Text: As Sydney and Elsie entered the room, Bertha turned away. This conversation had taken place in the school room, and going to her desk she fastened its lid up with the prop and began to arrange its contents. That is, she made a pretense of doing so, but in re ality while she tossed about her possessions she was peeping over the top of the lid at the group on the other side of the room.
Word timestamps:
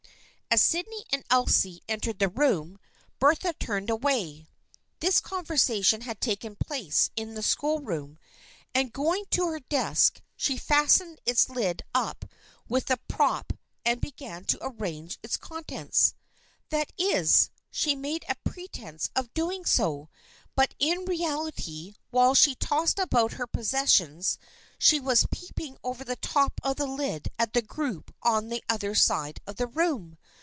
As 0.53 0.61
Sydney 0.61 1.05
and 1.13 1.23
Elsie 1.29 1.81
entered 1.87 2.19
the 2.19 2.27
room, 2.27 2.77
Bertha 3.19 3.53
turned 3.53 3.89
away. 3.89 4.47
This 4.99 5.21
conversation 5.21 6.01
had 6.01 6.19
taken 6.19 6.57
place 6.57 7.09
in 7.15 7.35
the 7.35 7.41
school 7.41 7.79
room, 7.79 8.19
and 8.75 8.91
going 8.91 9.23
to 9.29 9.47
her 9.47 9.61
desk 9.61 10.21
she 10.35 10.57
fastened 10.57 11.21
its 11.25 11.47
lid 11.47 11.83
up 11.95 12.25
with 12.67 12.87
the 12.87 12.99
prop 13.07 13.53
and 13.85 14.01
began 14.01 14.43
to 14.43 14.59
arrange 14.61 15.19
its 15.23 15.37
contents. 15.37 16.15
That 16.67 16.91
is, 16.97 17.49
she 17.71 17.95
made 17.95 18.25
a 18.27 18.35
pretense 18.43 19.09
of 19.15 19.33
doing 19.33 19.63
so, 19.63 20.09
but 20.53 20.75
in 20.79 21.05
re 21.05 21.19
ality 21.21 21.95
while 22.09 22.35
she 22.35 22.55
tossed 22.55 22.99
about 22.99 23.33
her 23.35 23.47
possessions 23.47 24.37
she 24.77 24.99
was 24.99 25.25
peeping 25.31 25.77
over 25.81 26.03
the 26.03 26.15
top 26.17 26.59
of 26.61 26.75
the 26.75 26.87
lid 26.87 27.29
at 27.39 27.53
the 27.53 27.61
group 27.61 28.13
on 28.21 28.49
the 28.49 28.61
other 28.67 28.93
side 28.93 29.39
of 29.47 29.55
the 29.55 29.67
room. 29.67 30.17